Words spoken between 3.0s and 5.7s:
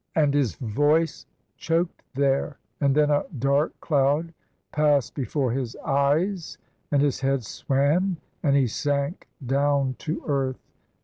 a dark cloud pass'd before